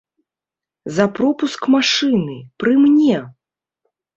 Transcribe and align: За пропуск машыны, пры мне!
За 0.95 1.05
пропуск 1.19 1.61
машыны, 1.75 2.37
пры 2.65 2.73
мне! 2.87 3.19